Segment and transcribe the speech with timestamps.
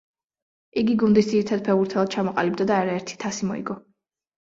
[0.83, 3.83] იგი გუნდის ძირითად ფეხბურთელად ჩამოყალიბდა და არაერთი თასი მოიგო.